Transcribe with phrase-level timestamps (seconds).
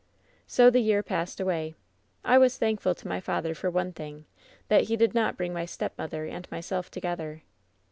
[0.47, 1.75] "So the year passed away.
[2.25, 4.25] I was thankful to my father for one thing—
[4.71, 7.43] ^that he did not bring my step mother and myself together.